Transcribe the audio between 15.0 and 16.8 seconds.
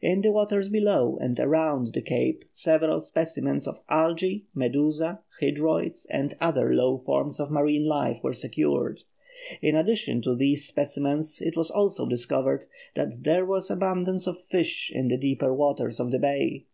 the deeper waters of the bay.